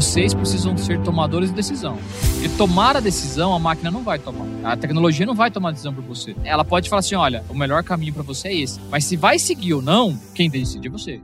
[0.00, 1.98] Vocês precisam ser tomadores de decisão.
[2.42, 4.46] E tomar a decisão, a máquina não vai tomar.
[4.64, 6.34] A tecnologia não vai tomar a decisão por você.
[6.42, 8.80] Ela pode falar assim: olha, o melhor caminho para você é esse.
[8.90, 11.20] Mas se vai seguir ou não, quem decide é você.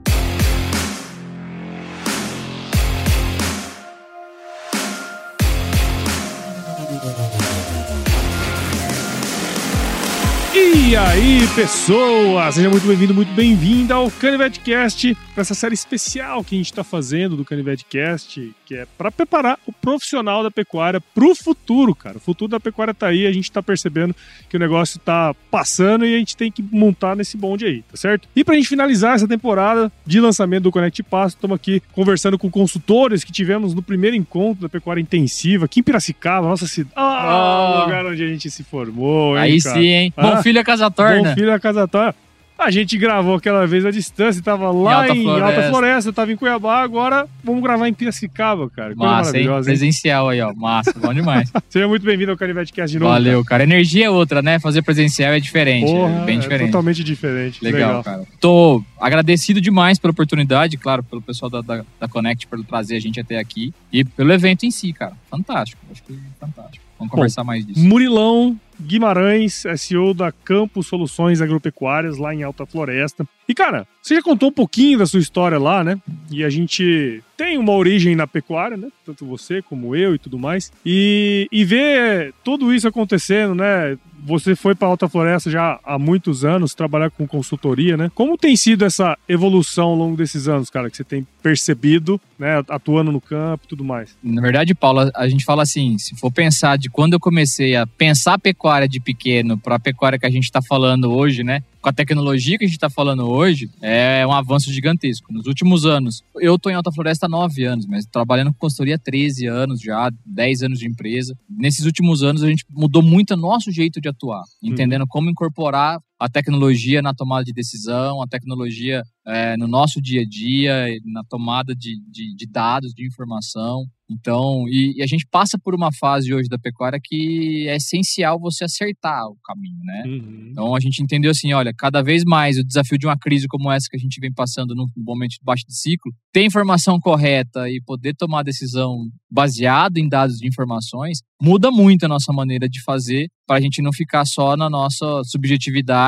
[10.87, 12.55] E aí, pessoas!
[12.55, 16.81] Seja muito bem-vindo, muito bem-vinda ao CanivetCast, para essa série especial que a gente está
[16.81, 22.15] fazendo do CanivetCast, que é para preparar o profissional da pecuária para o futuro, cara.
[22.15, 24.15] O futuro da pecuária tá aí, a gente está percebendo
[24.47, 27.97] que o negócio está passando e a gente tem que montar nesse bonde aí, tá
[27.97, 28.29] certo?
[28.33, 32.39] E para a gente finalizar essa temporada de lançamento do Connect Passo, estamos aqui conversando
[32.39, 36.93] com consultores que tivemos no primeiro encontro da pecuária intensiva aqui em Piracicaba, nossa cidade,
[37.17, 37.85] ah, oh.
[37.85, 39.37] lugar onde a gente se formou.
[39.37, 39.75] Hein, aí cara?
[39.75, 40.13] sim, hein?
[40.15, 40.21] Ah?
[40.21, 41.29] Bom filho é casa torna.
[41.29, 42.15] Bom filho é casa torna.
[42.57, 45.45] A gente gravou aquela vez à distância, tava lá em Alta, em Floresta.
[45.45, 48.95] Alta Floresta, tava em Cuiabá, agora vamos gravar em Piracicaba, cara.
[48.95, 49.47] Coisa Massa, hein?
[49.63, 50.51] Presencial aí, ó.
[50.55, 51.51] Massa, bom demais.
[51.69, 53.11] Seja muito bem-vindo ao Canivete Cast de novo.
[53.11, 53.61] Valeu, cara.
[53.61, 54.57] Energia é outra, né?
[54.57, 55.85] Fazer presencial é diferente.
[55.85, 56.69] Porra, é bem diferente.
[56.69, 57.63] É totalmente diferente.
[57.63, 58.23] Legal, Legal, cara.
[58.41, 62.99] Tô agradecido demais pela oportunidade, claro, pelo pessoal da, da, da Connect por trazer a
[62.99, 65.13] gente até aqui e pelo evento em si, cara.
[65.29, 65.79] Fantástico.
[65.91, 66.86] Acho que é fantástico.
[66.97, 67.83] Vamos conversar Bom, mais disso.
[67.83, 73.27] Murilão Guimarães, SEO da Campos Soluções Agropecuárias, lá em Alta Floresta.
[73.47, 75.99] E, cara, você já contou um pouquinho da sua história lá, né?
[76.29, 78.89] E a gente tem uma origem na pecuária, né?
[79.05, 80.71] Tanto você como eu e tudo mais.
[80.85, 83.97] E, e ver tudo isso acontecendo, né?
[84.27, 88.11] Você foi para Alta Floresta já há muitos anos, trabalhar com consultoria, né?
[88.13, 92.61] Como tem sido essa evolução ao longo desses anos, cara, que você tem percebido, né?
[92.67, 94.17] Atuando no campo e tudo mais?
[94.21, 97.87] Na verdade, Paulo, a gente fala assim: se for pensar de quando eu comecei a
[97.87, 101.63] pensar a pecuária de pequeno para a pecuária que a gente está falando hoje, né?
[101.87, 105.31] Com a tecnologia que a gente está falando hoje, é um avanço gigantesco.
[105.31, 108.95] Nos últimos anos, eu estou em Alta Floresta há nove anos, mas trabalhando com consultoria
[108.95, 111.33] há 13 anos já, 10 anos de empresa.
[111.49, 114.71] Nesses últimos anos, a gente mudou muito o nosso jeito de atuar, uhum.
[114.71, 115.07] entendendo uhum.
[115.07, 120.25] como incorporar a tecnologia na tomada de decisão, a tecnologia é, no nosso dia a
[120.25, 123.85] dia, na tomada de, de, de dados, de informação.
[124.09, 128.39] Então, e, e, a gente passa por uma fase hoje da pecuária que é essencial
[128.39, 130.03] você acertar o caminho, né?
[130.05, 130.47] Uhum.
[130.51, 133.69] Então a gente entendeu assim, olha, cada vez mais o desafio de uma crise como
[133.69, 137.69] essa que a gente vem passando no momento de baixo de ciclo, ter informação correta
[137.69, 142.81] e poder tomar decisão baseado em dados de informações muda muito a nossa maneira de
[142.81, 146.06] fazer para a gente não ficar só na nossa subjetividade,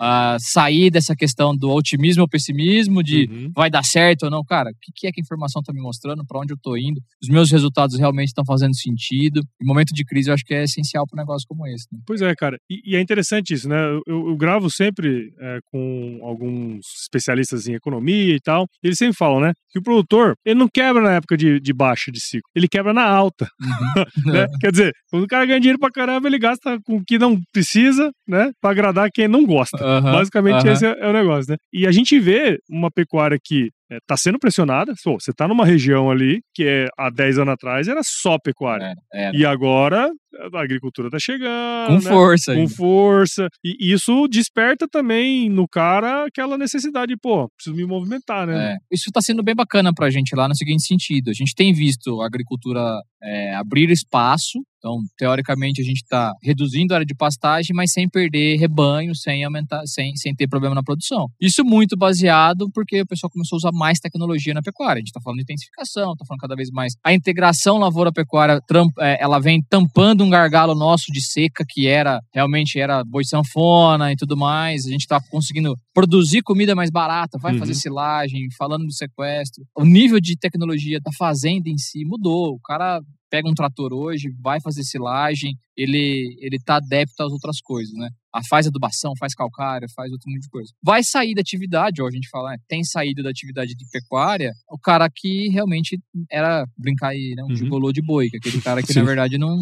[0.00, 3.52] uh, sair dessa questão do otimismo ou pessimismo, de uhum.
[3.54, 4.44] vai dar certo ou não.
[4.44, 7.00] Cara, o que é que a informação está me mostrando, para onde eu estou indo,
[7.22, 9.40] os meus resultados realmente estão fazendo sentido.
[9.60, 11.86] Em momento de crise, eu acho que é essencial para um negócio como esse.
[11.92, 11.98] Né?
[12.06, 12.56] Pois é, cara.
[12.70, 13.76] E, e, é interessante isso, né?
[14.06, 18.66] Eu, eu gravo sempre é, com alguns especialistas em economia e tal.
[18.82, 19.52] E eles sempre falam, né?
[19.70, 22.92] Que o produtor, ele não quebra na época de, de baixa de ciclo, ele quebra
[22.92, 23.48] na alta.
[23.60, 24.04] Uhum.
[24.32, 24.46] né?
[24.60, 27.40] Quer dizer, quando o cara ganha dinheiro pra caramba, ele gasta com o que não
[27.52, 28.50] precisa, né?
[28.60, 29.76] Pra agradar quem não gosta.
[29.82, 30.12] Uhum.
[30.12, 31.56] Basicamente, esse é, é o negócio, né?
[31.72, 34.94] E a gente vê uma pecuária que está é, sendo pressionada.
[35.02, 38.94] Pô, você está numa região ali que é, há 10 anos atrás era só pecuária.
[39.12, 39.36] Era, era.
[39.36, 40.10] E agora
[40.54, 41.88] a agricultura está chegando.
[41.88, 42.00] Com né?
[42.00, 42.54] força.
[42.54, 42.74] Com ainda.
[42.74, 43.48] força.
[43.64, 48.74] E isso desperta também no cara aquela necessidade de, pô, preciso me movimentar, né?
[48.74, 48.76] É.
[48.94, 51.30] Isso está sendo bem bacana para a gente lá no seguinte sentido.
[51.30, 52.80] A gente tem visto a agricultura
[53.22, 58.08] é, abrir espaço então, teoricamente, a gente está reduzindo a área de pastagem, mas sem
[58.08, 61.28] perder rebanho, sem aumentar, sem, sem ter problema na produção.
[61.40, 64.98] Isso muito baseado porque o pessoal começou a usar mais tecnologia na pecuária.
[64.98, 66.94] A gente está falando de intensificação, está falando cada vez mais.
[67.04, 68.58] A integração lavoura-pecuária,
[68.98, 74.10] é, ela vem tampando um gargalo nosso de seca, que era realmente era boi sanfona
[74.10, 74.84] e tudo mais.
[74.84, 77.60] A gente está conseguindo produzir comida mais barata, vai uhum.
[77.60, 79.64] fazer silagem, falando do sequestro.
[79.76, 82.54] O nível de tecnologia da fazenda em si mudou.
[82.54, 83.00] O cara
[83.32, 88.10] pega um trator hoje, vai fazer silagem, ele ele tá adepto às outras coisas, né?
[88.30, 90.70] A faz adubação, faz calcária, faz outro tipo de coisa.
[90.84, 92.58] Vai sair da atividade, ó, a gente fala, né?
[92.68, 95.98] tem saído da atividade de pecuária, o cara que realmente
[96.30, 97.56] era brincar aí, né, um uhum.
[97.56, 99.56] gigolô de boi, que é aquele cara que na verdade não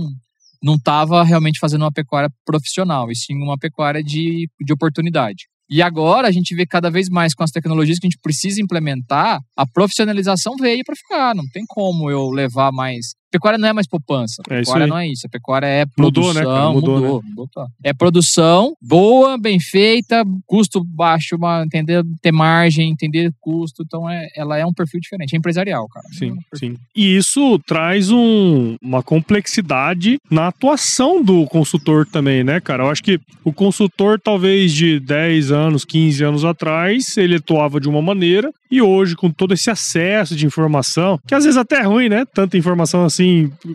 [0.63, 5.47] não estava realmente fazendo uma pecuária profissional, e sim uma pecuária de, de oportunidade.
[5.71, 8.61] E agora a gente vê cada vez mais com as tecnologias que a gente precisa
[8.61, 11.33] implementar, a profissionalização veio para ficar.
[11.33, 14.43] Não tem como eu levar mais Pecuária não é mais poupança.
[14.49, 15.27] É Pecuária não é isso.
[15.27, 16.35] A pecuária é Mudou, produção.
[16.35, 16.73] né, cara?
[16.73, 17.67] Mudou, mudou, mudou, tá.
[17.85, 23.83] É produção boa, bem feita, custo baixo, uma, entender ter margem, entender custo.
[23.87, 25.35] Então, é, ela é um perfil diferente.
[25.35, 26.07] É empresarial, cara.
[26.13, 26.77] É Sim, um perfil- sim.
[26.95, 32.85] E isso traz um- uma complexidade na atuação do consultor também, né, cara?
[32.85, 37.89] Eu acho que o consultor, talvez de 10 anos, 15 anos atrás, ele atuava de
[37.89, 41.83] uma maneira, e hoje, com todo esse acesso de informação, que às vezes até é
[41.83, 42.25] ruim, né?
[42.33, 43.20] Tanta informação assim,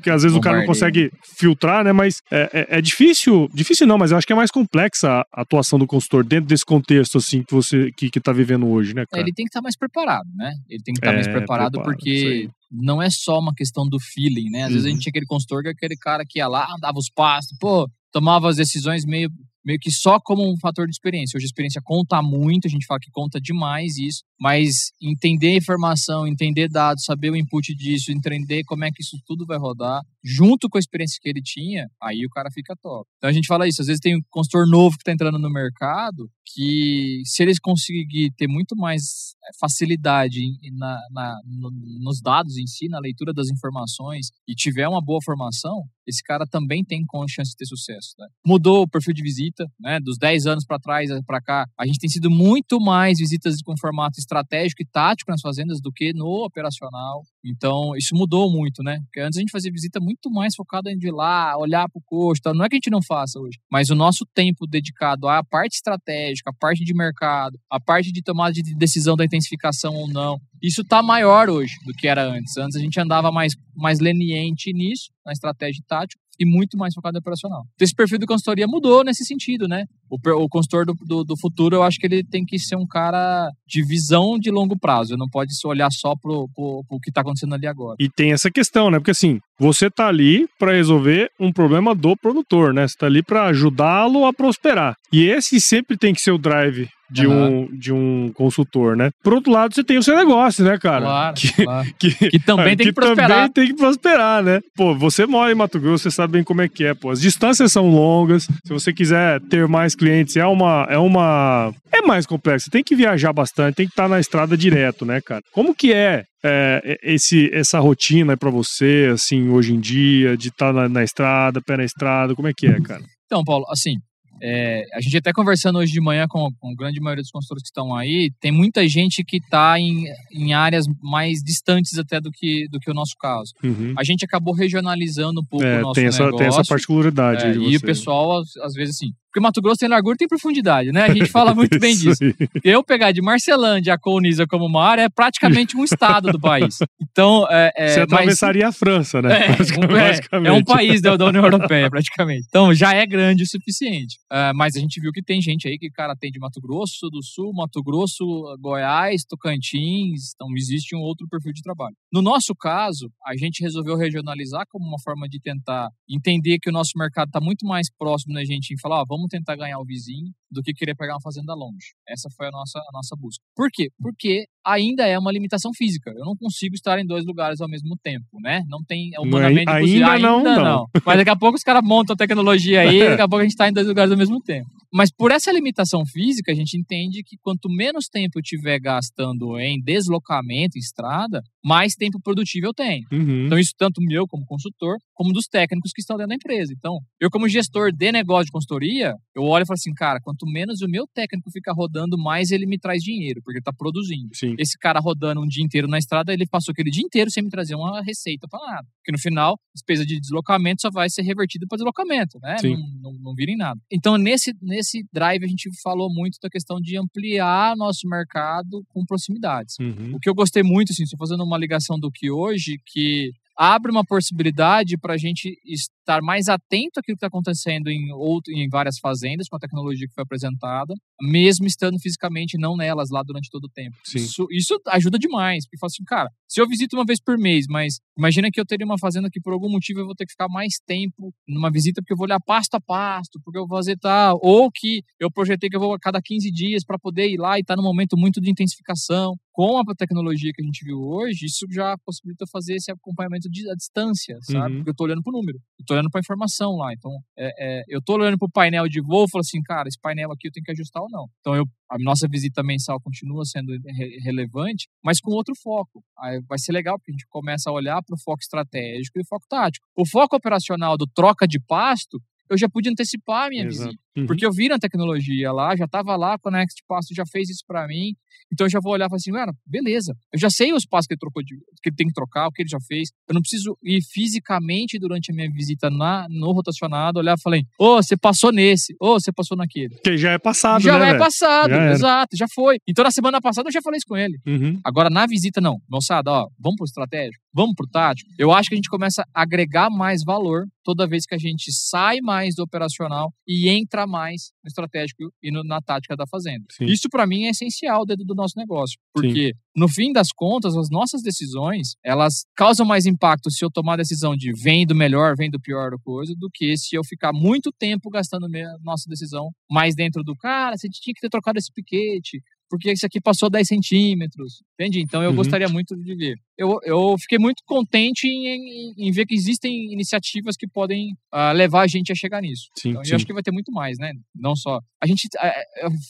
[0.02, 1.92] que às vezes o cara não consegue filtrar, né?
[1.94, 5.42] Mas é, é- é difícil, difícil não, mas eu acho que é mais complexa a
[5.42, 9.04] atuação do consultor dentro desse contexto, assim, que você que, que tá vivendo hoje, né,
[9.10, 9.22] cara?
[9.22, 10.52] Ele tem que estar mais preparado, né?
[10.70, 13.98] Ele tem que estar mais É, preparado preparado, porque não é só uma questão do
[14.00, 14.64] feeling, né?
[14.64, 14.94] Às vezes a Uhum.
[14.96, 17.88] gente tinha aquele consultor que é aquele cara que ia lá, dava os passos, pô,
[18.12, 19.30] tomava as decisões meio,
[19.66, 21.38] meio que só como um fator de experiência.
[21.38, 26.28] Hoje a experiência conta muito, a gente fala que conta demais isso, mas entender informação,
[26.28, 30.70] entender dados, saber o input disso, entender como é que isso tudo vai rodar, junto
[30.70, 33.10] com a experiência que ele tinha, aí o cara fica top.
[33.18, 35.50] Então a gente fala isso, às vezes tem um consultor novo que está entrando no
[35.50, 40.40] mercado, que se eles conseguir ter muito mais eh, facilidade
[40.78, 41.72] na, na- no-
[42.02, 46.46] nos dados em si, na leitura das informações, e tiver uma boa formação, esse cara
[46.46, 48.16] também tem chance de ter sucesso.
[48.20, 48.28] né?
[48.46, 50.00] Mudou o perfil de visita, né?
[50.00, 53.74] Dos 10 anos para trás para cá, a gente tem sido muito mais visitas com
[53.78, 57.24] formato estratégico e tático nas fazendas do que no operacional.
[57.44, 59.00] Então, isso mudou muito, né?
[59.06, 62.04] Porque antes a gente fazia visita muito mais focada em ir lá, olhar para o
[62.04, 62.54] custo.
[62.54, 65.76] Não é que a gente não faça hoje, mas o nosso tempo dedicado à parte
[65.76, 70.40] estratégica, a parte de mercado, a parte de tomada de decisão da intensificação ou não,
[70.62, 72.58] isso está maior hoje do que era antes.
[72.58, 77.18] Antes a gente andava mais, mais leniente nisso, na estratégia tática, e muito mais focado
[77.18, 77.64] em operacional.
[77.76, 79.86] Então, esse perfil de consultoria mudou nesse sentido, né?
[80.10, 82.86] O, o consultor do, do, do futuro, eu acho que ele tem que ser um
[82.86, 85.18] cara de visão de longo prazo.
[85.18, 87.96] Não pode olhar só pro, pro que está acontecendo ali agora.
[88.00, 89.00] E tem essa questão, né?
[89.00, 92.88] Porque assim, você tá ali para resolver um problema do produtor, né?
[92.88, 94.96] Você tá ali para ajudá-lo a prosperar.
[95.12, 99.10] E esse sempre tem que ser o drive de, um, de um consultor, né?
[99.24, 101.06] Por outro lado, você tem o seu negócio, né, cara?
[101.06, 101.88] Claro, Que, claro.
[102.00, 103.30] que, Que também tem que prosperar.
[103.30, 104.60] também tem que prosperar, né?
[104.76, 107.10] Pô, você mora em Mato Grosso, você sabe bem como é que é, pô.
[107.10, 108.44] As distâncias são longas.
[108.44, 112.66] Se você quiser ter mais clientes, é uma é uma é mais complexo.
[112.66, 115.42] Você tem que viajar bastante, tem que estar na estrada direto, né, cara?
[115.52, 120.72] Como que é é, esse, essa rotina para você, assim, hoje em dia, de estar
[120.72, 123.02] na, na estrada, pé na estrada, como é que é, cara?
[123.26, 123.96] Então, Paulo, assim,
[124.42, 127.64] é, a gente até conversando hoje de manhã com, com a grande maioria dos consultores
[127.64, 132.32] que estão aí, tem muita gente que está em, em áreas mais distantes até do
[132.32, 133.54] que, do que o nosso caso.
[133.64, 133.94] Uhum.
[133.98, 136.38] A gente acabou regionalizando um pouco É, o nosso tem, essa, negócio.
[136.38, 137.46] tem essa particularidade.
[137.46, 140.28] é, e o pessoal, às, às vezes, assim, porque Mato Grosso tem largura e tem
[140.30, 141.04] profundidade, né?
[141.04, 142.38] A gente fala muito bem Isso disso.
[142.64, 146.78] Eu pegar de Marcelândia a Colniza como uma área é praticamente um estado do país.
[147.02, 149.48] Então, é, é, Você mas- atravessaria a França, né?
[149.48, 152.46] é, um, é, é um país da, da União Europeia, praticamente.
[152.48, 154.18] Então já é grande o suficiente.
[154.32, 157.10] Ah, mas a gente viu que tem gente aí que, cara, tem de Mato Grosso
[157.10, 158.24] do Sul, Mato Grosso,
[158.62, 160.32] Goiás, Tocantins.
[160.36, 161.96] Então existe um outro perfil de trabalho.
[162.12, 166.74] No nosso caso, a gente resolveu regionalizar como uma forma de tentar entender que o
[166.74, 169.86] nosso mercado está muito mais próximo da gente em falar, ó, vamos tentar ganhar o
[169.86, 171.94] vizinho do que querer pegar uma fazenda longe.
[172.08, 173.44] Essa foi a nossa, a nossa busca.
[173.56, 173.90] Por quê?
[174.00, 176.12] Porque ainda é uma limitação física.
[176.12, 178.62] Eu não consigo estar em dois lugares ao mesmo tempo, né?
[178.68, 180.20] Não tem é humanamente ainda possível.
[180.20, 180.86] não, não.
[181.06, 183.52] Mas daqui a pouco os caras montam a tecnologia aí, daqui a pouco a gente
[183.52, 184.70] está em dois lugares ao mesmo tempo.
[184.94, 189.60] Mas por essa limitação física, a gente entende que quanto menos tempo eu tiver gastando
[189.60, 193.06] em deslocamento, em estrada, mais tempo produtivo eu tenho.
[193.12, 193.46] Uhum.
[193.46, 196.74] Então, isso tanto meu como consultor, como dos técnicos que estão dentro da empresa.
[196.78, 200.46] Então, eu, como gestor de negócio de consultoria, eu olho e falo assim, cara, quanto
[200.46, 204.30] menos o meu técnico fica rodando, mais ele me traz dinheiro, porque ele está produzindo.
[204.34, 204.56] Sim.
[204.60, 207.50] Esse cara rodando um dia inteiro na estrada, ele passou aquele dia inteiro sem me
[207.50, 208.88] trazer uma receita para nada.
[209.00, 212.58] Porque no final, despesa de deslocamento só vai ser revertida para deslocamento, né?
[212.64, 213.80] Não, não, não vira em nada.
[213.92, 219.06] Então, nesse, nesse drive, a gente falou muito da questão de ampliar nosso mercado com
[219.06, 219.76] proximidades.
[219.80, 220.16] Uhum.
[220.16, 223.92] O que eu gostei muito, assim, estou fazendo uma ligação do que hoje, que abre
[223.92, 228.68] uma possibilidade para a gente estar mais atento àquilo que está acontecendo em, outro, em
[228.70, 233.50] várias fazendas com a tecnologia que foi apresentada, mesmo estando fisicamente não nelas lá durante
[233.50, 233.96] todo o tempo.
[234.20, 237.66] Isso, isso ajuda demais, porque fala assim, cara, se eu visito uma vez por mês,
[237.70, 240.32] mas imagina que eu teria uma fazenda que por algum motivo eu vou ter que
[240.32, 243.78] ficar mais tempo numa visita porque eu vou olhar pasto a pasto, porque eu vou
[243.78, 247.30] fazer tal, ou que eu projetei que eu vou a cada 15 dias para poder
[247.30, 249.36] ir lá e estar tá num momento muito de intensificação.
[249.56, 253.70] Com a tecnologia que a gente viu hoje, isso já possibilita fazer esse acompanhamento de,
[253.72, 254.60] à distância, sabe?
[254.60, 254.76] Uhum.
[254.80, 256.92] Porque eu estou olhando para o número, eu estou olhando para a informação lá.
[256.92, 259.88] Então, é, é, eu estou olhando para o painel de voo e falo assim, cara,
[259.88, 261.28] esse painel aqui eu tenho que ajustar ou não.
[261.40, 266.04] Então, eu, a nossa visita mensal continua sendo re relevante, mas com outro foco.
[266.20, 269.22] Aí vai ser legal porque a gente começa a olhar para o foco estratégico e
[269.22, 269.88] o foco tático.
[269.96, 273.90] O foco operacional do troca de pasto eu já pude antecipar a minha Exato.
[273.90, 274.05] visita.
[274.18, 274.26] Uhum.
[274.26, 277.50] Porque eu vi na tecnologia lá, já estava lá, com a Next Passo já fez
[277.50, 278.16] isso para mim.
[278.52, 280.14] Então eu já vou olhar e falar assim, beleza.
[280.32, 282.52] Eu já sei os passos que ele trocou, de, que ele tem que trocar, o
[282.52, 283.10] que ele já fez.
[283.28, 287.58] Eu não preciso ir fisicamente durante a minha visita na, no rotacionado, olhar e falar,
[287.80, 289.96] ô, oh, você passou nesse, ô, oh, você passou naquele.
[290.04, 291.06] Que já é passado, já né?
[291.06, 291.20] é velho?
[291.20, 292.78] passado, Já exato, já foi.
[292.88, 294.38] Então na semana passada eu já falei isso com ele.
[294.46, 294.80] Uhum.
[294.84, 295.78] Agora, na visita, não.
[295.90, 298.30] Moçada, ó, vamos pro estratégico, vamos pro tático.
[298.38, 301.72] Eu acho que a gente começa a agregar mais valor toda vez que a gente
[301.72, 306.66] sai mais do operacional e entra mais no estratégico e no- na tática da fazenda.
[306.72, 306.86] Sim.
[306.86, 308.98] Isso, para mim, é essencial dentro do nosso negócio.
[309.14, 313.94] Porque, no fim das contas, as nossas decisões, elas causam mais impacto se eu tomar
[313.94, 317.04] a decisão de vem do melhor, vem do pior da coisa, do que se eu
[317.04, 321.30] ficar muito tempo gastando minha nossa decisão mais dentro do cara, você tinha que ter
[321.30, 325.00] trocado esse piquete, porque esse aqui passou 10 centímetros, entende?
[325.02, 325.36] Então eu Uhum.
[325.36, 326.36] gostaria muito de ver.
[326.58, 331.52] Eu, eu fiquei muito contente em, em- em ver que existem iniciativas que podem ah,
[331.52, 332.70] levar a gente a chegar nisso.
[332.78, 333.12] Sim, Então, sim.
[333.12, 334.12] eu acho que vai ter muito mais, né?
[334.34, 334.80] Não só.
[335.02, 335.28] A gente.
[335.42, 335.54] é,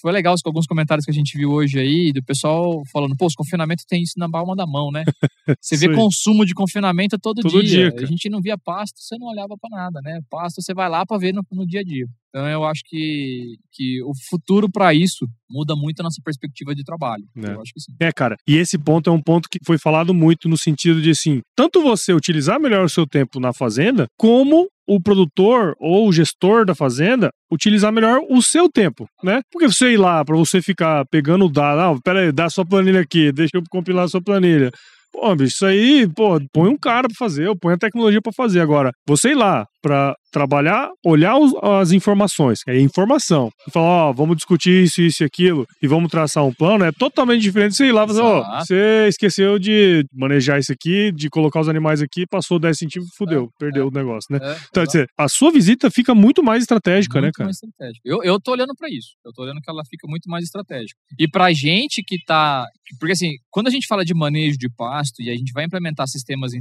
[0.02, 3.34] foi legal alguns comentários que a gente viu hoje aí, do pessoal falando, pô, os
[3.36, 5.04] confinamentos tem isso na palma da mão, né?
[5.62, 8.04] Você vê consumo de confinamento todo, Todo dia, dia.
[8.04, 10.20] a gente não via pasto, você não olhava pra nada, né?
[10.30, 12.06] Pasto você vai lá pra ver no, no dia a dia.
[12.30, 16.84] Então eu acho que, que o futuro para isso muda muito a nossa perspectiva de
[16.84, 17.24] trabalho.
[17.38, 17.52] É.
[17.54, 17.94] Eu acho que sim.
[18.00, 21.12] É, cara, e esse ponto é um ponto que foi falado muito no sentido de
[21.12, 26.14] assim, tanto você utilizar melhor o seu tempo na fazenda, como o produtor ou o
[26.14, 29.42] gestor da fazenda utilizar melhor o seu tempo, né?
[29.52, 33.02] Porque você ir lá pra você ficar pegando dado, não, pera aí, dá sua planilha
[33.02, 34.72] aqui, deixa eu compilar a sua planilha.
[35.12, 38.60] Pô, bicho, isso aí, pô, põe um cara pra fazer, põe a tecnologia pra fazer.
[38.60, 44.10] Agora, você ir lá pra trabalhar, olhar os- as informações, que é informação, e falar,
[44.10, 47.72] ó, vamos discutir isso, isso e aquilo, e vamos traçar um plano, é totalmente diferente
[47.72, 51.62] de você ir lá e fazer, ó, você esqueceu de manejar isso aqui, de colocar
[51.62, 54.40] os animais aqui, passou 10 centímetros, fudeu, perdeu o negócio, né?
[54.42, 57.46] É, Então, dizer, a sua visita fica muito mais estratégica, né, muito cara?
[57.48, 58.02] mais estratégica.
[58.04, 59.12] Eu, eu tô olhando para isso.
[59.26, 61.00] Eu tô olhando que ela fica muito mais estratégica.
[61.18, 62.66] E pra gente que tá.
[63.00, 66.08] Porque assim, quando a gente fala de manejo de pasto e a gente vai implementar
[66.08, 66.60] sistemas de,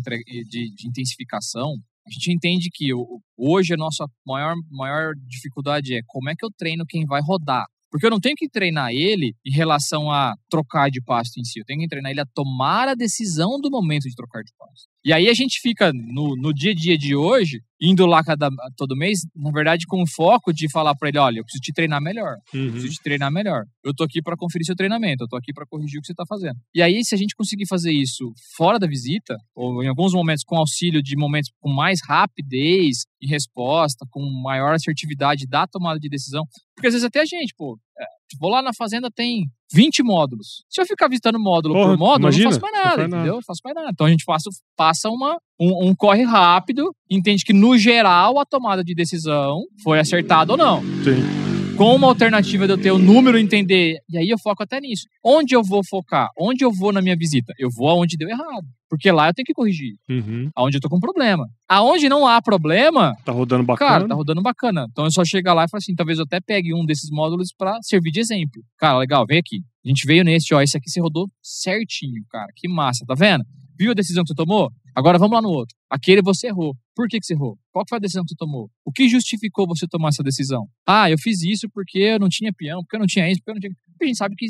[0.74, 1.74] de intensificação,
[2.06, 2.90] a gente entende que
[3.36, 7.64] hoje a nossa maior, maior dificuldade é como é que eu treino quem vai rodar.
[7.90, 11.60] Porque eu não tenho que treinar ele em relação a trocar de pasto em si.
[11.60, 14.88] Eu tenho que treinar ele a tomar a decisão do momento de trocar de pasto.
[15.04, 18.48] E aí a gente fica no, no dia a dia de hoje, indo lá cada,
[18.74, 21.74] todo mês, na verdade, com o foco de falar para ele: olha, eu preciso te
[21.74, 22.36] treinar melhor.
[22.54, 22.70] Uhum.
[22.70, 23.64] preciso te treinar melhor.
[23.84, 26.14] Eu tô aqui para conferir seu treinamento, eu tô aqui para corrigir o que você
[26.14, 26.56] tá fazendo.
[26.74, 30.42] E aí, se a gente conseguir fazer isso fora da visita, ou em alguns momentos
[30.42, 36.08] com auxílio de momentos com mais rapidez em resposta, com maior assertividade da tomada de
[36.08, 36.44] decisão,
[36.74, 38.04] porque às vezes até a gente, pô, é,
[38.40, 40.64] vou lá na fazenda, tem 20 módulos.
[40.68, 42.96] Se eu ficar visitando módulo Porra, por módulo, imagina, eu não faço mais não nada,
[42.96, 43.16] faz nada.
[43.16, 43.34] entendeu?
[43.36, 43.90] Eu faço mais nada.
[43.92, 48.44] Então a gente passa, passa uma, um, um corre rápido, entende que no geral a
[48.44, 51.53] tomada de decisão foi acertada ou não Sim.
[51.76, 53.98] Com uma alternativa de eu ter o número entender.
[54.08, 55.04] E aí eu foco até nisso.
[55.24, 56.28] Onde eu vou focar?
[56.38, 57.52] Onde eu vou na minha visita?
[57.58, 58.66] Eu vou aonde deu errado.
[58.88, 59.94] Porque lá eu tenho que corrigir.
[60.08, 60.48] Uhum.
[60.54, 61.46] Aonde eu tô com problema.
[61.68, 63.90] Aonde não há problema, Tá rodando bacana.
[63.90, 64.86] cara, tá rodando bacana.
[64.90, 67.52] Então eu só chego lá e falo assim, talvez eu até pegue um desses módulos
[67.56, 68.62] pra servir de exemplo.
[68.78, 69.58] Cara, legal, vem aqui.
[69.84, 72.48] A gente veio nesse, ó, esse aqui você rodou certinho, cara.
[72.54, 73.44] Que massa, tá vendo?
[73.78, 74.70] Viu a decisão que você tomou?
[74.94, 75.74] Agora vamos lá no outro.
[75.90, 76.76] Aquele você errou.
[76.94, 77.58] Por que, que você errou?
[77.72, 78.70] Qual que foi a decisão que você tomou?
[78.84, 80.66] O que justificou você tomar essa decisão?
[80.86, 83.50] Ah, eu fiz isso porque eu não tinha peão, porque eu não tinha isso, porque
[83.50, 83.72] eu não tinha.
[83.90, 84.46] Porque a gente sabe que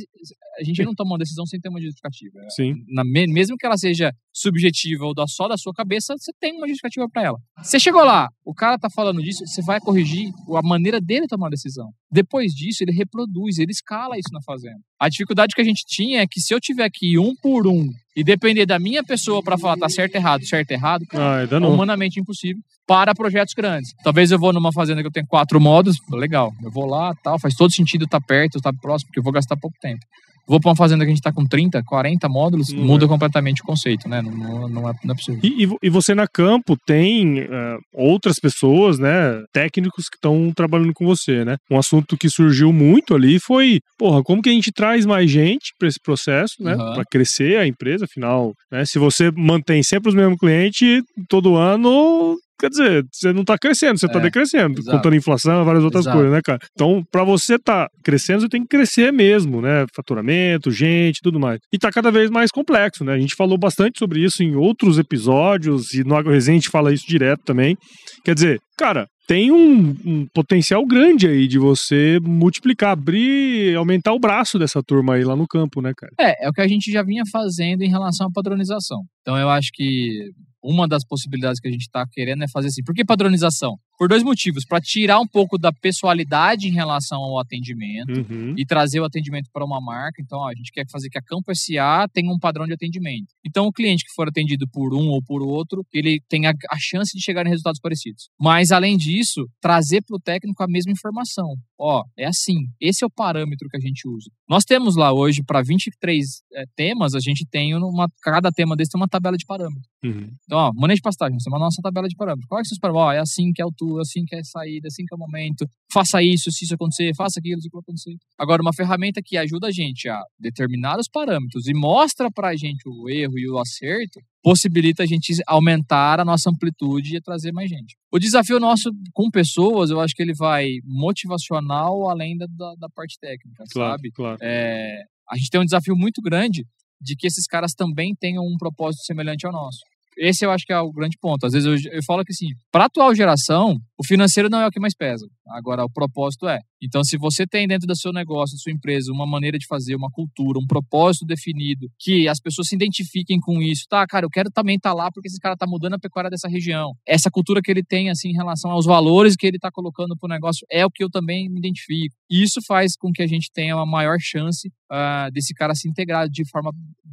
[0.61, 2.38] a gente não toma uma decisão sem ter uma justificativa.
[2.50, 2.75] Sim.
[2.88, 6.57] Na me- mesmo que ela seja subjetiva ou da, só da sua cabeça, você tem
[6.57, 7.38] uma justificativa para ela.
[7.62, 11.47] Você chegou lá, o cara tá falando disso, você vai corrigir a maneira dele tomar
[11.47, 11.91] a decisão.
[12.11, 14.79] Depois disso, ele reproduz, ele escala isso na fazenda.
[14.99, 17.88] A dificuldade que a gente tinha é que se eu tiver ir um por um
[18.17, 21.59] e depender da minha pessoa para falar tá certo, errado, certo, errado, cara, Ah, é
[21.59, 23.93] humanamente impossível para projetos grandes.
[24.03, 27.38] Talvez eu vou numa fazenda que eu tenho quatro módulos, legal, eu vou lá, tal,
[27.38, 30.00] faz todo sentido estar perto, estar próximo, porque eu vou gastar pouco tempo.
[30.46, 33.08] Vou para uma fazenda que a gente está com 30, 40 módulos, Não muda é.
[33.08, 34.20] completamente o conceito, né?
[34.22, 35.40] Não, não, é, não é possível.
[35.42, 40.92] E, e vo- você na campo tem eh, outras pessoas, né, técnicos que estão trabalhando
[40.94, 41.56] com você, né?
[41.70, 45.72] Um assunto que surgiu muito ali foi, porra, como que a gente traz mais gente
[45.78, 46.94] para esse processo, né, Aham.
[46.94, 48.84] para crescer a empresa, afinal, né?
[48.84, 53.99] Se você mantém sempre os mesmos clientes todo ano, quer dizer, você não tá crescendo,
[53.99, 54.96] você tá É, decrescendo, exato.
[54.96, 56.16] contando inflação e várias outras Exato.
[56.16, 56.58] coisas, né, cara?
[56.73, 59.84] Então, pra você tá crescendo, você tem que crescer mesmo, né?
[59.94, 61.58] Faturamento, gente, tudo mais.
[61.73, 63.12] E tá cada vez mais complexo, né?
[63.14, 66.92] A gente falou bastante sobre isso em outros episódios e no AgroResenha a gente fala
[66.92, 67.76] isso direto também.
[68.25, 74.18] Quer dizer, cara, tem um, um potencial grande aí de você multiplicar, abrir, aumentar o
[74.18, 76.12] braço dessa turma aí lá no campo, né, cara?
[76.20, 78.99] É, é o que a gente já vinha fazendo em relação à padronização.
[79.23, 80.30] Então eu acho que
[80.64, 82.83] uma das possibilidades que a gente está querendo é fazer assim.
[82.83, 83.76] Por que padronização?
[83.99, 84.64] Por dois motivos.
[84.64, 88.54] Para tirar um pouco da pessoalidade em relação ao atendimento Uhum.
[88.56, 90.23] e trazer o atendimento para uma marca.
[90.23, 93.26] Então, ó, a gente quer fazer que a Campo SA tenha um padrão de atendimento.
[93.44, 96.76] Então, o cliente que for atendido por um ou por outro, ele tem a, a
[96.78, 98.30] chance de chegar em resultados parecidos.
[98.40, 101.54] Mas, além disso, trazer para o técnico a mesma informação.
[101.78, 104.31] Ó, é assim, esse é o parâmetro que a gente usa.
[104.49, 108.09] Nós temos lá hoje, para 23 é, temas, a gente tem uma.
[108.23, 109.87] Cada tema desse tem uma tabela de parâmetros.
[110.04, 110.31] Uhum.
[110.45, 112.47] Então, ó, manejo de pastagem, você manda a nossa tabela de parâmetros.
[112.47, 113.09] Qual é que seus parâmetros?
[113.09, 115.19] Ó, é assim que é altura, assim que é a saída, assim que é o
[115.19, 115.66] momento.
[115.93, 118.16] Faça isso, se isso acontecer, faça aquilo, se isso acontecer.
[118.38, 122.88] Agora, uma ferramenta que ajuda a gente a determinar os parâmetros e mostra pra gente
[122.88, 127.70] o erro e o acerto, possibilita a gente aumentar a nossa amplitude e trazer mais
[127.70, 127.96] gente.
[128.12, 132.46] O desafio nosso com pessoas, eu acho que ele vai motivacional além da,
[132.78, 134.12] da, parte técnica, Claro, sabe?
[134.12, 134.36] claro.
[134.42, 136.66] É, a gente tem um desafio muito grande
[137.00, 139.78] de que esses caras também tenham um propósito semelhante ao nosso.
[140.18, 141.47] Esse eu acho que é o grande ponto.
[141.47, 144.66] Às vezes eu, eu falo que assim, para a atual geração, o financeiro não é
[144.66, 145.26] o que mais pesa.
[145.49, 146.59] Agora, o propósito é.
[146.83, 149.94] Então, se você tem dentro do seu negócio, da sua empresa, uma maneira de fazer,
[149.94, 154.30] uma cultura, um propósito definido, que as pessoas se identifiquem com isso, tá, cara, eu
[154.30, 156.92] quero também estar lá porque esse cara tá mudando a pecuária dessa região.
[157.06, 160.28] Essa cultura que ele tem, assim, em relação aos valores que ele tá colocando pro
[160.28, 162.14] negócio, é o que eu também me identifico.
[162.30, 166.28] Isso faz com que a gente tenha uma maior chance ah, desse cara se integrar
[166.28, 166.71] de forma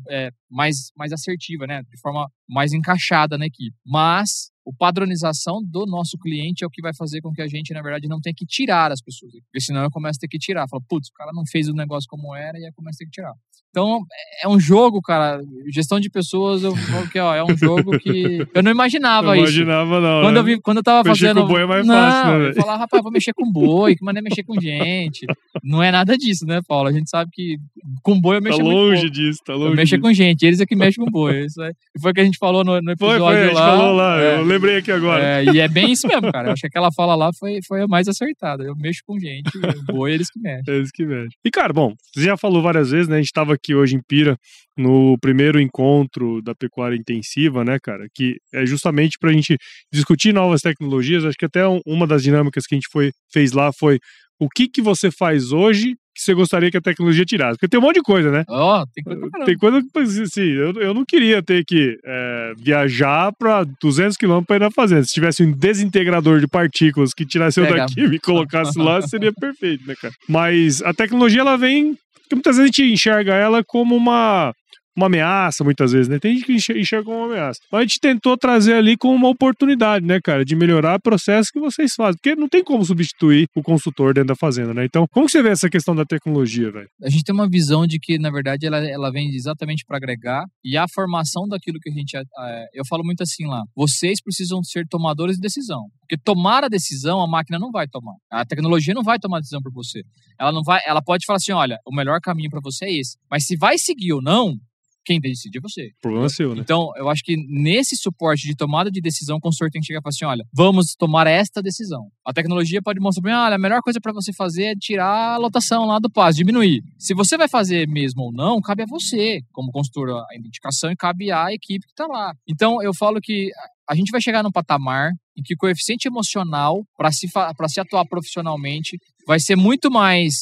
[0.10, 1.82] é, mais, mais assertiva, né?
[1.90, 3.76] De forma mais encaixada na equipe.
[3.86, 7.74] Mas o padronização do nosso cliente é o que vai fazer com que a gente,
[7.74, 9.32] na verdade, não tenha que tirar as pessoas.
[9.46, 10.68] Porque senão eu começo a ter que tirar.
[10.70, 13.00] Fala, putz, o cara não fez o negócio como era e aí eu começo a
[13.00, 13.34] ter que tirar.
[13.72, 14.02] Então,
[14.44, 15.42] é um jogo, cara.
[15.74, 19.36] Gestão de pessoas, eu falo que ó, é um jogo que eu não imaginava Não
[19.36, 19.44] isso.
[19.44, 20.22] imaginava, não.
[20.24, 20.40] Quando né?
[20.40, 21.42] eu, vi, quando eu tava Mexer fazendo.
[21.44, 24.28] com boi é mais não, fácil, né, eu rapaz, vou mexer com boi, que maneira
[24.30, 25.26] mexer com gente.
[25.64, 26.90] Não é nada disso, né, Paulo?
[26.90, 27.58] A gente sabe que
[28.04, 30.02] com boi eu Tá mexo muito longe disso, tá Eu longe mexo disso.
[30.02, 31.46] com gente, eles é que mexem com boi.
[31.46, 33.46] Isso é- e foi o que a gente falou no, no Foi, episódio foi, a
[33.46, 33.78] gente lá.
[33.78, 35.24] falou lá, É, eu lembrei aqui agora.
[35.24, 36.50] é, e é bem isso mesmo, cara.
[36.50, 38.64] Eu acho que aquela fala lá foi, foi a mais acertada.
[38.64, 40.82] Eu mexo com gente, o boi eles que mexem.
[40.82, 41.36] Isso que mexe.
[41.46, 43.16] E, cara, bom, você já falou várias vezes, né?
[43.18, 44.38] A gente tava aqui hoje em Pira,
[44.78, 48.08] no primeiro encontro da pecuária intensiva, né, cara?
[48.14, 49.58] Que é justamente pra gente
[49.94, 51.26] discutir novas tecnologias.
[51.26, 54.00] Acho que até um- uma das dinâmicas que a gente foi, fez lá foi
[54.40, 57.58] o que, que você faz hoje que você gostaria que a tecnologia tirasse?
[57.58, 58.44] Porque tem um monte de coisa, né?
[58.50, 59.46] Ó, tem coisa pra.
[59.46, 64.48] Tem coisa que, assim, eu, eu não queria ter que é, viajar pra 200 quilômetros
[64.48, 65.04] pra ir na fazenda.
[65.04, 69.32] Se tivesse um desintegrador de partículas que tirasse eu daqui e me colocasse lá, seria
[69.32, 70.14] perfeito, né, cara?
[70.28, 71.96] Mas a tecnologia, ela vem...
[72.22, 74.54] Porque muitas vezes a gente enxerga ela como uma...
[74.96, 76.20] Uma ameaça, muitas vezes, né?
[76.20, 77.60] Tem gente que enxer- enxerga como uma ameaça.
[77.72, 80.44] Mas a gente tentou trazer ali como uma oportunidade, né, cara?
[80.44, 82.20] De melhorar o processo que vocês fazem.
[82.22, 84.86] Porque não tem como substituir o consultor dentro da fazenda, né?
[84.86, 86.88] Então, como você vê essa questão da tecnologia, velho?
[87.04, 90.46] a gente tem uma visão de que, na verdade, ela, ela vem exatamente para agregar
[90.64, 92.18] e a formação daquilo que a gente.
[92.18, 95.88] é, eu falo muito assim lá: vocês precisam ser tomadores de decisão.
[96.02, 98.16] Porque tomar a decisão, a máquina não vai tomar.
[98.30, 100.02] A tecnologia não vai tomar a decisão por você.
[100.40, 100.82] Ela não vai.
[100.86, 103.18] Ela pode falar assim: olha, o melhor caminho para você é esse.
[103.30, 104.56] Mas se vai seguir ou não,
[105.06, 105.88] quem decide é você.
[105.98, 106.62] O problema é seu, né?
[106.62, 110.00] Então, eu acho que nesse suporte de tomada de decisão, o consultor tem que chegar
[110.00, 112.08] e falar assim: olha, vamos tomar esta decisão.
[112.26, 115.36] A tecnologia pode mostrar para mim: olha, a melhor coisa para você fazer é tirar
[115.36, 116.82] a lotação lá do passo, diminuir.
[116.98, 120.96] Se você vai fazer mesmo ou não, cabe a você, como consultor, a indicação e
[120.96, 122.34] cabe à equipe que está lá.
[122.48, 123.50] Então, eu falo que
[123.90, 127.80] a gente vai chegar num patamar em que o coeficiente emocional para se, pra se
[127.80, 130.42] atuar profissionalmente vai ser muito mais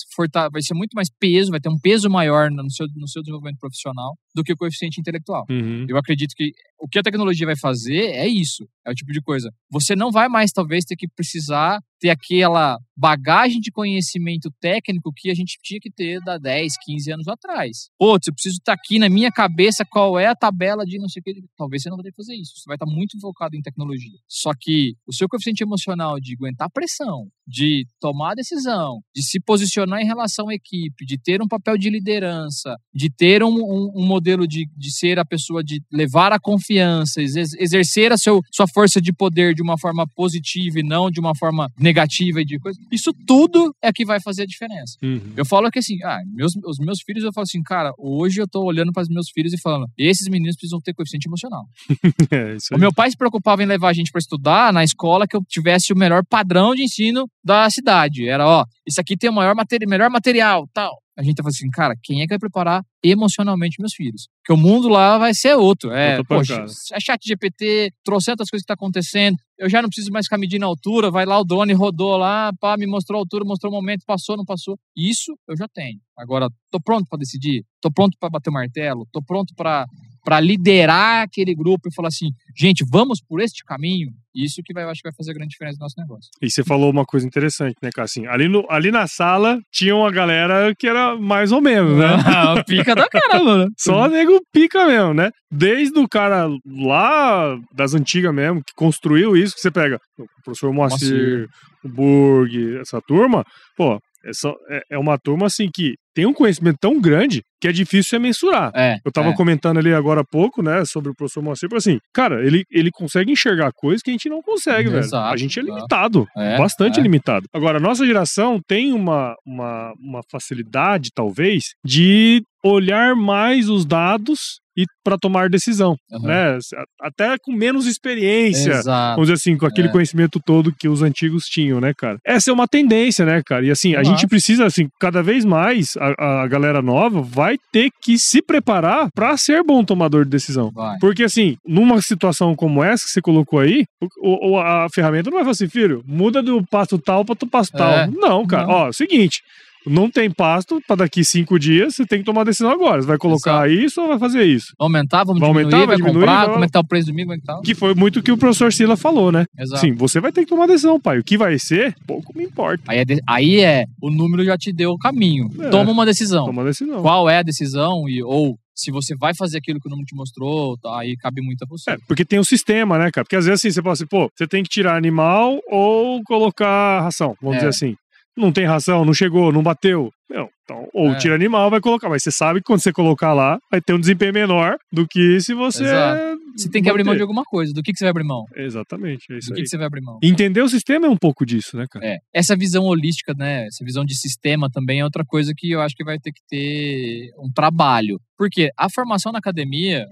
[0.51, 3.59] vai ser muito mais peso, vai ter um peso maior no seu, no seu desenvolvimento
[3.59, 5.45] profissional do que o coeficiente intelectual.
[5.49, 5.85] Uhum.
[5.87, 8.67] Eu acredito que o que a tecnologia vai fazer é isso.
[8.85, 9.51] É o tipo de coisa.
[9.69, 15.29] Você não vai mais, talvez, ter que precisar ter aquela bagagem de conhecimento técnico que
[15.29, 17.89] a gente tinha que ter da 10, 15 anos atrás.
[17.99, 21.19] Putz, eu preciso estar aqui na minha cabeça qual é a tabela de não sei
[21.19, 21.33] o que.
[21.57, 22.53] Talvez você não vai ter que fazer isso.
[22.55, 24.17] Você vai estar muito focado em tecnologia.
[24.27, 29.99] Só que o seu coeficiente emocional de aguentar pressão, de tomar decisão, de se posicionar
[30.01, 34.05] em relação à equipe, de ter um papel de liderança, de ter um, um, um
[34.05, 39.01] modelo de, de ser a pessoa de levar a confiança, exercer a seu, sua força
[39.01, 42.79] de poder de uma forma positiva e não de uma forma negativa e de coisa.
[42.91, 44.97] Isso tudo é que vai fazer a diferença.
[45.01, 45.33] Uhum.
[45.35, 48.47] Eu falo que assim, ah, meus, os meus filhos, eu falo assim, cara, hoje eu
[48.47, 51.65] tô olhando para os meus filhos e falando, esses meninos precisam ter coeficiente emocional.
[52.31, 55.35] é, o meu pai se preocupava em levar a gente para estudar na escola que
[55.35, 58.27] eu tivesse o melhor padrão de ensino da cidade.
[58.27, 60.97] Era, ó, isso aqui tem o maior materi melhor material, tal.
[61.17, 64.29] A gente tava assim, cara, quem é que vai preparar emocionalmente meus filhos?
[64.41, 65.91] Porque o mundo lá vai ser outro.
[65.91, 69.35] É, poxa, é chat GPT, trouxe outras coisas que tá acontecendo.
[69.57, 71.11] Eu já não preciso mais ficar medindo a altura.
[71.11, 74.37] Vai lá, o drone rodou lá, pá, me mostrou a altura, mostrou o momento, passou,
[74.37, 74.79] não passou.
[74.95, 75.99] Isso eu já tenho.
[76.17, 77.65] Agora, tô pronto para decidir?
[77.81, 79.05] Tô pronto para bater o martelo?
[79.11, 79.85] Tô pronto para
[80.23, 84.11] para liderar aquele grupo e falar assim, gente, vamos por este caminho.
[84.33, 86.29] Isso que vai, eu acho que vai fazer grande diferença no nosso negócio.
[86.41, 88.05] E você falou uma coisa interessante, né, cara?
[88.05, 92.09] Assim, ali, no, ali na sala tinha uma galera que era mais ou menos, né?
[92.39, 93.67] Ah, pica da caramba, né?
[93.77, 95.31] Só nego pica mesmo, né?
[95.51, 100.71] Desde o cara lá das antigas mesmo, que construiu isso, que você pega o professor
[100.71, 101.49] Moacir, Moacir.
[101.83, 103.43] o Burg, essa turma,
[103.75, 107.67] pô, é, só, é, é uma turma assim que tem um conhecimento tão grande que
[107.67, 108.71] é difícil é mensurar.
[108.75, 109.33] É, eu tava é.
[109.33, 113.31] comentando ali agora há pouco, né, sobre o professor Moacir, assim, cara, ele, ele consegue
[113.31, 115.33] enxergar coisas que a gente não consegue, Exato, velho.
[115.33, 117.03] A gente é limitado, é, bastante é.
[117.03, 117.45] limitado.
[117.53, 124.59] Agora, a nossa geração tem uma, uma, uma facilidade, talvez, de olhar mais os dados
[124.79, 126.21] e para tomar decisão, uhum.
[126.21, 126.57] né?
[127.01, 129.15] Até com menos experiência, Exato.
[129.15, 129.91] vamos dizer assim, com aquele é.
[129.91, 132.17] conhecimento todo que os antigos tinham, né, cara?
[132.25, 133.65] Essa é uma tendência, né, cara?
[133.65, 137.89] E assim, a gente precisa, assim, cada vez mais a, a galera nova vai ter
[138.01, 140.71] que se preparar para ser bom tomador de decisão.
[140.73, 140.97] Vai.
[140.99, 143.83] Porque assim, numa situação como essa que você colocou aí,
[144.21, 147.49] o, o, a ferramenta não vai falar assim, filho, muda do passo tal para o
[147.49, 147.91] passo tal.
[147.91, 148.07] É.
[148.07, 148.65] Não, cara.
[148.65, 148.73] Não.
[148.73, 149.41] Ó, é seguinte,
[149.85, 153.01] não tem pasto para daqui cinco dias, você tem que tomar decisão agora.
[153.01, 153.85] Você vai colocar Exato.
[153.85, 154.73] isso ou vai fazer isso?
[154.79, 156.55] Aumentar, vamos vai diminuir, aumentar, vai, diminuir, comprar, vai...
[156.55, 157.61] aumentar o preço do milho, tal.
[157.61, 159.45] Que foi muito o que o professor Sila falou, né?
[159.57, 159.81] Exato.
[159.81, 161.19] Sim, você vai ter que tomar decisão, pai.
[161.19, 162.83] O que vai ser, pouco me importa.
[162.87, 163.21] Aí é, de...
[163.27, 165.49] aí é o número já te deu o caminho.
[165.59, 166.45] É, toma uma decisão.
[166.45, 167.01] Toma uma decisão.
[167.01, 170.15] Qual é a decisão e ou se você vai fazer aquilo que o número te
[170.15, 171.91] mostrou, tá, aí cabe muito a você.
[171.91, 173.25] É, porque tem um sistema, né, cara?
[173.25, 177.01] Porque às vezes assim, você fala assim, pô, você tem que tirar animal ou colocar
[177.01, 177.59] ração, vamos é.
[177.59, 177.95] dizer assim
[178.39, 180.09] não tem ração, não chegou, não bateu.
[180.29, 181.17] Não, então, ou é.
[181.17, 182.07] tira animal, vai colocar.
[182.07, 185.41] Mas você sabe que quando você colocar lá, vai ter um desempenho menor do que
[185.41, 185.83] se você.
[185.83, 186.39] Exato.
[186.55, 187.73] Você tem que abrir mão de alguma coisa.
[187.73, 188.43] Do que, que você vai abrir mão?
[188.55, 189.25] Exatamente.
[189.31, 190.19] É isso do que, que, você vai abrir mão?
[190.21, 192.05] Entender o sistema é um pouco disso, né, cara?
[192.05, 192.17] É.
[192.33, 193.65] Essa visão holística, né?
[193.65, 196.41] Essa visão de sistema também é outra coisa que eu acho que vai ter que
[196.47, 198.19] ter um trabalho.
[198.37, 200.05] Porque a formação na academia,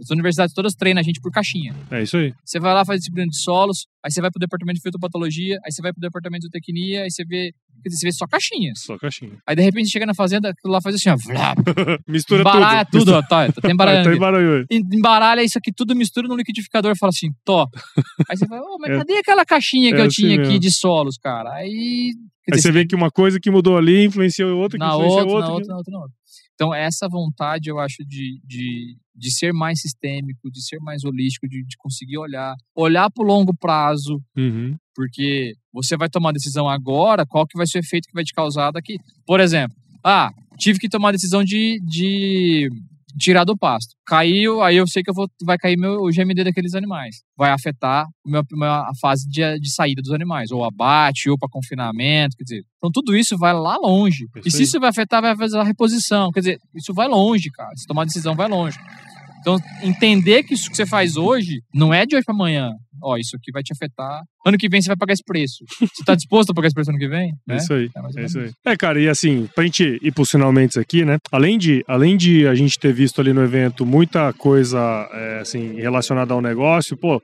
[0.00, 1.74] as universidades todas treinam a gente por caixinha.
[1.90, 2.32] É isso aí.
[2.44, 5.72] Você vai lá, faz disciplina de solos, aí você vai pro departamento de fitopatologia, aí
[5.72, 8.80] você vai pro departamento de tecnia, aí você vê Quer dizer, você vê só caixinhas.
[8.80, 9.38] Só caixinha.
[9.46, 11.16] Aí de repente chega na fazenda, aquilo lá faz assim, ó.
[12.06, 13.04] mistura embaralha tudo.
[13.04, 13.22] tudo, ó.
[13.22, 14.12] Tá, tá embaralhando.
[14.14, 14.66] embaralhando.
[14.70, 17.66] Embaralha isso aqui tudo, mistura no liquidificador e fala assim, tó.
[18.30, 18.98] Aí você fala, oh, mas é.
[18.98, 20.44] cadê aquela caixinha que é eu assim tinha mesmo.
[20.44, 21.50] aqui de solos, cara?
[21.54, 22.12] Aí.
[22.48, 25.28] Aí dizer, você vê que uma coisa que mudou ali influenciou outra, que na influenciou
[25.28, 25.48] outra, outra.
[25.48, 26.21] Na outra, na outra, na outra.
[26.54, 31.48] Então, essa vontade, eu acho, de, de, de ser mais sistêmico, de ser mais holístico,
[31.48, 34.76] de, de conseguir olhar, olhar para o longo prazo, uhum.
[34.94, 38.32] porque você vai tomar decisão agora, qual que vai ser o efeito que vai te
[38.32, 38.98] causar daqui.
[39.26, 42.68] Por exemplo, ah, tive que tomar a decisão de, de
[43.18, 43.94] tirar do pasto.
[44.06, 47.16] Caiu, aí eu sei que eu vou, vai cair meu, o GMD daqueles animais.
[47.36, 52.36] Vai afetar meu, a fase de, de saída dos animais, ou abate, ou para confinamento,
[52.36, 52.62] quer dizer.
[52.78, 54.26] Então tudo isso vai lá longe.
[54.44, 56.30] e se isso vai afetar, vai fazer a reposição.
[56.32, 57.74] Quer dizer, isso vai longe, cara.
[57.76, 58.78] Se tomar decisão, vai longe.
[59.42, 62.70] Então, entender que isso que você faz hoje não é de hoje para amanhã.
[63.02, 64.22] Ó, isso aqui vai te afetar.
[64.44, 65.64] Ano que vem você vai pagar esse preço.
[65.78, 67.32] Você tá disposto a pagar esse preço ano que vem?
[67.48, 67.90] É isso aí.
[67.94, 68.50] É, é isso aí.
[68.64, 71.18] É, cara, e assim, pra gente ir pros finalmente aqui, né?
[71.30, 74.78] Além de, além de a gente ter visto ali no evento muita coisa,
[75.12, 77.20] é, assim, relacionada ao negócio, pô,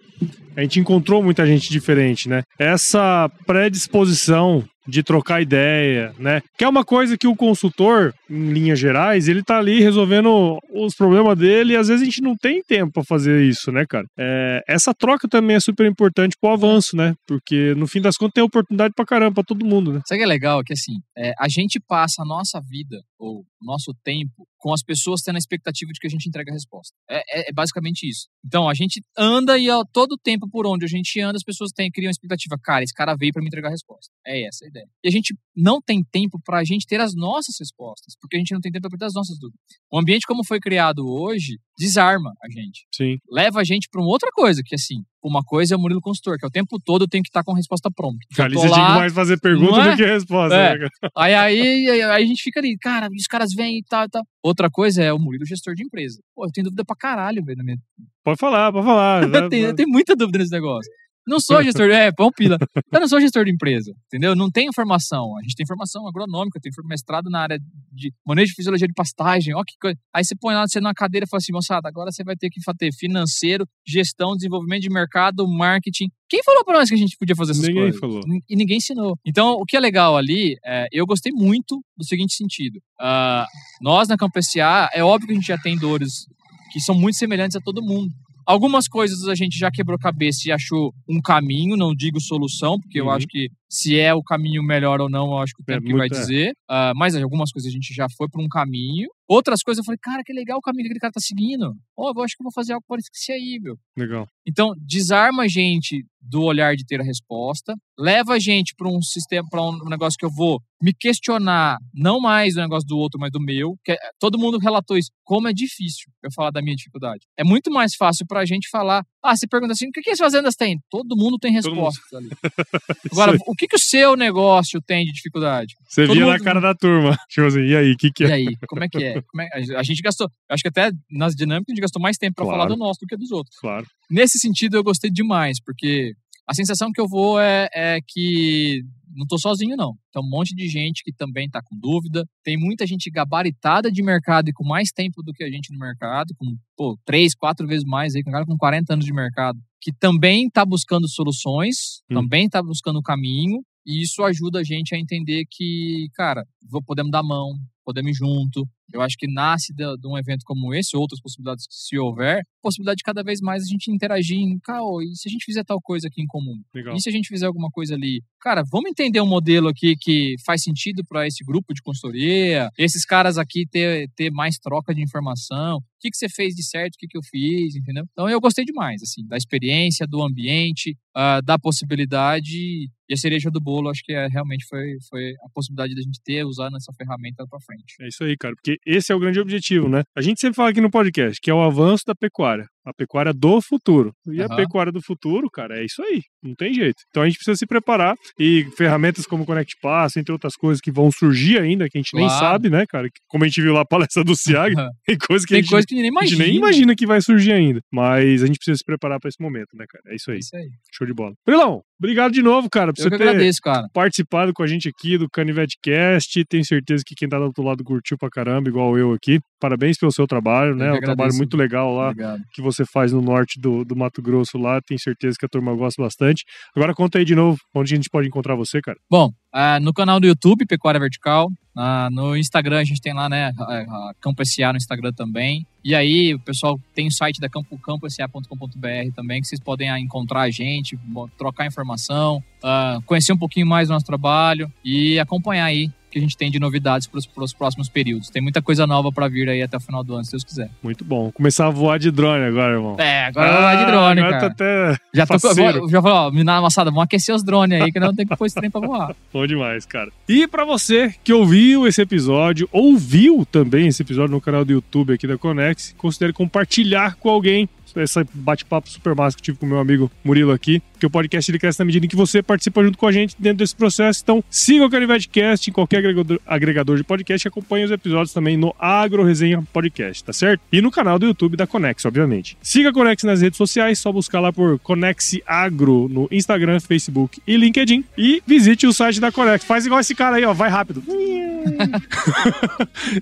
[0.57, 2.43] a gente encontrou muita gente diferente, né?
[2.59, 6.41] Essa predisposição de trocar ideia, né?
[6.57, 10.95] Que é uma coisa que o consultor, em linhas gerais, ele tá ali resolvendo os
[10.95, 14.07] problemas dele e às vezes a gente não tem tempo para fazer isso, né, cara?
[14.19, 17.15] É, essa troca também é super importante pro avanço, né?
[17.27, 20.01] Porque no fim das contas tem oportunidade pra caramba pra todo mundo, né?
[20.07, 20.63] Sabe que é legal?
[20.65, 25.23] Que assim, é, a gente passa a nossa vida, ou nosso tempo, com as pessoas
[25.23, 26.95] tendo a expectativa de que a gente entregue a resposta.
[27.09, 28.29] É, é, é basicamente isso.
[28.45, 31.71] Então, a gente anda e a todo tempo por onde a gente anda, as pessoas
[31.73, 32.57] têm, criam a expectativa.
[32.63, 34.13] Cara, esse cara veio para me entregar a resposta.
[34.27, 34.87] É essa a ideia.
[35.05, 38.39] E a gente não tem tempo para a gente ter as nossas respostas, porque a
[38.39, 39.61] gente não tem tempo para ter as nossas dúvidas.
[39.91, 42.87] O ambiente como foi criado hoje desarma a gente.
[42.93, 43.19] Sim.
[43.31, 46.37] Leva a gente para uma outra coisa, que assim, uma coisa é o Murilo Consultor,
[46.39, 48.19] que é o tempo todo eu tenho que estar com a resposta pronta.
[48.39, 49.91] Ali tô você tinha lá, que mais fazer pergunta é?
[49.91, 50.57] do que resposta.
[50.57, 50.73] É.
[50.73, 51.13] né, cara?
[51.17, 54.09] Aí, aí, aí, aí a gente fica ali, cara, os caras vêm e tal, e
[54.09, 54.23] tal.
[54.49, 56.21] Outra coisa é o Murilo gestor de empresa.
[56.35, 57.63] Pô, eu tenho dúvida pra caralho, velho.
[57.65, 57.79] minha-
[58.25, 59.23] Pode falar, pode falar.
[59.71, 60.91] Eu tenho muita dúvida nesse negócio.
[61.29, 62.57] Não sou gestor, é, pão pila.
[62.93, 64.35] Eu não sou gestor de empresa, entendeu?
[64.35, 65.37] Não tenho formação.
[65.39, 67.59] A gente tem formação agronômica, tem mestrado na área
[67.93, 69.97] de manejo de fisiologia de pastagem, ó que coisa.
[70.15, 72.49] Aí você põe lá, você numa cadeira e fala assim, moçada, agora você vai ter
[72.51, 76.09] que ter financeiro, gestão, desenvolvimento de mercado, marketing.
[76.29, 78.01] Quem falou pra nós que a gente podia fazer essas Ninguém coisas?
[78.01, 78.21] falou.
[78.27, 79.17] Nin- E ninguém ensinou.
[79.27, 82.79] Então, o que é legal ali, é, eu gostei muito do seguinte sentido.
[83.01, 83.47] Ah,
[83.81, 86.27] nós, na Campo SA, é óbvio que a gente já tem dores
[86.73, 88.13] que são muito semelhantes a todo mundo.
[88.49, 92.99] Algumas coisas a gente já quebrou cabeça e achou um caminho, não digo solução, porque
[92.99, 93.11] eu Uhum.
[93.11, 95.87] acho que se é o caminho melhor ou não, eu acho que o É tempo
[95.87, 96.11] que vai é.
[96.11, 96.53] dizer.
[96.69, 99.09] Ah, mas algumas coisas a gente já foi por um caminho.
[99.29, 101.75] Outras coisas eu falei, cara, que legal o caminho que aquele cara tá seguindo.
[101.97, 103.77] Ó, eu acho que eu vou fazer algo parecido com esse aí, meu.
[103.97, 104.27] Legal.
[104.47, 109.01] Então, desarma a gente do olhar de ter a resposta, leva a gente para um
[109.03, 113.19] sistema, para um negócio que eu vou me questionar, não mais do negócio do outro,
[113.21, 113.77] mas do meu.
[113.85, 115.11] Que é- todo mundo relatou isso.
[115.25, 117.21] Como é difícil eu falar da minha dificuldade.
[117.39, 119.05] É muito mais fácil para a gente falar.
[119.23, 120.79] Ah, você pergunta assim: o que, que as fazendas têm?
[120.91, 121.65] Todo mundo tem mundo.
[121.67, 122.31] respostas ali.
[123.13, 125.75] Agora, Isso o que, que o seu negócio tem de dificuldade?
[125.89, 127.17] Você todo via na mundo- cara da turma.
[127.29, 128.33] Tipo assim, e aí, o que, que E é?
[128.33, 129.19] aí, como é que é?
[129.19, 132.45] É- A gente gastou, acho que até nas dinâmicas a gente gastou mais tempo para
[132.45, 132.59] Claro.
[132.61, 133.57] falar do nosso do que dos outros.
[133.61, 133.87] Claro.
[134.11, 136.13] Nesse sentido, eu gostei demais, porque
[136.47, 138.83] a sensação que eu vou é, é que
[139.19, 139.95] não tô sozinho, não.
[140.13, 142.25] Tem um monte de gente que também tá com dúvida.
[142.45, 145.79] Tem muita gente gabaritada de mercado e com mais tempo do que a gente no
[145.79, 149.13] mercado, com pô, três, quatro vezes mais aí, com um cara com 40 anos de
[149.13, 152.15] mercado, que também tá buscando soluções, Hum.
[152.15, 153.61] também tá buscando o caminho.
[153.87, 157.53] E isso ajuda a gente a entender que, cara, vou- podemos dar mão,
[157.85, 158.67] podemos ir junto.
[158.93, 162.43] Eu acho que nasce de, de um evento como esse, outras possibilidades que se houver,
[162.63, 165.65] possibilidade de cada vez mais a gente interagir em, cara, e se a gente fizer
[165.65, 166.61] tal coisa aqui em comum?
[166.75, 166.95] Legal.
[166.95, 168.23] E se a gente fizer alguma coisa ali?
[168.41, 173.05] Cara, vamos entender um modelo aqui que faz sentido para esse grupo de consultoria, esses
[173.05, 175.79] caras aqui ter, ter mais troca de informação.
[175.79, 178.05] O que, que você fez de certo, o que, que eu fiz, entendeu?
[178.13, 182.89] Então eu gostei demais, assim, da experiência, do ambiente, ah, da possibilidade.
[183.09, 186.21] E a cereja do bolo, acho que é, realmente foi, foi a possibilidade da gente
[186.23, 187.97] ter, usando essa ferramenta para frente.
[188.01, 188.55] É isso aí, cara.
[188.55, 190.03] Porque esse é o grande objetivo, né?
[190.17, 192.67] A gente sempre fala aqui no podcast que é o avanço da pecuária.
[192.89, 194.13] A pecuária do futuro.
[194.27, 194.57] E a Aham.
[194.57, 196.23] pecuária do futuro, cara, é isso aí.
[196.43, 196.97] Não tem jeito.
[197.11, 198.15] Então a gente precisa se preparar.
[198.39, 202.15] E ferramentas como Connect Pass, entre outras coisas que vão surgir ainda, que a gente
[202.15, 202.41] nem Claro.
[202.41, 203.09] sabe, né, cara?
[203.29, 204.75] Como a gente viu lá a palestra do SIAG,
[205.07, 206.45] tem coisa que a Tem gente, coisa que nem a gente imagina.
[206.45, 207.81] nem imagina que vai surgir ainda.
[207.93, 210.03] Mas a gente precisa se preparar pra esse momento, né, cara?
[210.09, 210.39] É isso É aí.
[210.41, 210.69] isso aí.
[210.95, 211.35] Show de bola.
[211.47, 213.61] Brilão, obrigado de novo, cara, por Eu você ter agradeço,
[213.93, 216.45] participado com a gente aqui do Canivete Cast.
[216.49, 219.41] Tenho certeza que quem tá do outro lado curtiu pra caramba, igual eu aqui.
[219.61, 220.89] Parabéns pelo seu trabalho, né?
[220.89, 222.41] É um trabalho muito legal lá Obrigado.
[222.53, 224.81] que você faz no norte do, do Mato Grosso lá.
[224.81, 226.45] Tenho certeza que a turma gosta bastante.
[226.75, 228.99] Agora conta aí de novo onde a gente pode encontrar você, cara.
[229.11, 231.49] Bom, ah, no canal do YouTube, Pecuária Vertical.
[231.77, 233.53] ah, no Instagram, a gente tem lá, né?
[233.59, 235.67] A, a Campo SA no Instagram também.
[235.85, 239.99] E aí, o pessoal tem o site da Campo, camposa.com.br também, que vocês podem ah,
[239.99, 240.99] encontrar a gente,
[241.37, 246.23] trocar informação, ah, conhecer um pouquinho mais do nosso trabalho e acompanhar aí que a
[246.23, 248.31] gente tem de novidades para os próximos períodos.
[248.31, 250.71] Tem muita coisa nova para vir aí até o final do ano, se Deus quiser.
[250.83, 251.31] Muito bom.
[251.33, 252.97] Começar a voar de drone agora, irmão.
[252.99, 254.41] É, agora vou lá de drone, agora cara.
[254.41, 257.93] tá até Já tô, vou- já falou, ó, menina amassada, vamos aquecer os drones aí,
[257.93, 259.15] que não tem que pôr esse trem pra voar.
[259.33, 260.11] Bom demais, cara.
[260.29, 265.13] E pra você que ouviu esse episódio, ouviu também esse episódio no canal do YouTube
[265.13, 269.79] aqui da Conex, considere compartilhar com alguém esse bate-papo super massa que tive com meu
[269.79, 272.99] amigo Murilo aqui, que o podcast ele cresce na medida em que você participa junto
[272.99, 274.21] com a gente dentro desse processo.
[274.23, 276.03] Então, siga o Canivete Cast em qualquer
[276.47, 280.61] agregador, de podcast e acompanhe os episódios também no Agro Resenha Podcast, tá certo?
[280.73, 282.57] E no canal do YouTube da Conex, obviamente.
[282.63, 287.41] Siga a Conex nas redes sociais, só buscar lá por Conex Agro no Instagram, Facebook
[287.47, 288.05] e LinkedIn.
[288.17, 289.65] E visite o site da Conex.
[289.65, 291.03] Faz igual esse cara aí, ó, vai rápido.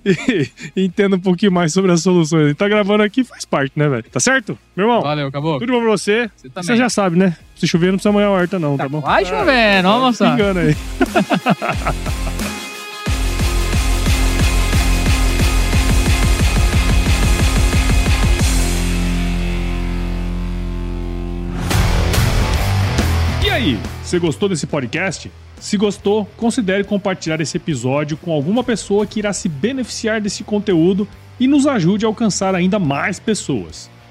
[0.04, 2.46] e entenda um pouquinho mais sobre as soluções.
[2.46, 4.04] Ele tá gravando aqui, faz parte, né, velho?
[4.04, 4.55] Tá certo?
[4.76, 5.58] Meu irmão, Valeu, acabou?
[5.58, 6.30] tudo bom pra você?
[6.36, 6.66] Você também.
[6.66, 7.36] Você já sabe, né?
[7.54, 9.00] Se chover, não precisa molhar a horta, não, tá, Tá bom?
[9.00, 10.26] quase chovendo, ó, moça.
[10.28, 10.76] Engana aí.
[23.44, 25.30] E aí, você gostou desse podcast?
[25.60, 31.08] Se gostou, considere compartilhar esse episódio com alguma pessoa que irá se beneficiar desse conteúdo
[31.40, 33.90] e nos ajude a alcançar ainda mais pessoas.